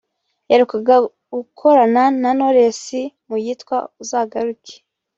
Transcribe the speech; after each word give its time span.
yaherukaga 0.49 0.95
gukorana 1.33 2.03
na 2.21 2.29
Knowless 2.37 2.83
mu 3.27 3.35
yitwa 3.43 3.77
"Uzagaruke" 4.01 4.73